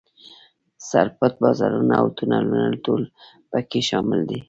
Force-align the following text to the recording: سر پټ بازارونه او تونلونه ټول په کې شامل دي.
سر 0.89 1.07
پټ 1.17 1.33
بازارونه 1.43 1.93
او 2.01 2.07
تونلونه 2.17 2.67
ټول 2.85 3.01
په 3.51 3.59
کې 3.69 3.79
شامل 3.89 4.19
دي. 4.29 4.39